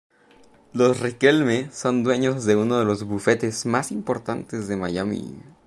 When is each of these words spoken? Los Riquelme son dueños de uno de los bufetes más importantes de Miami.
Los 0.73 0.99
Riquelme 0.99 1.69
son 1.71 2.03
dueños 2.03 2.43
de 2.45 2.55
uno 2.55 2.79
de 2.79 2.85
los 2.85 3.03
bufetes 3.03 3.67
más 3.67 3.91
importantes 3.91 4.67
de 4.67 4.75
Miami. 4.75 5.35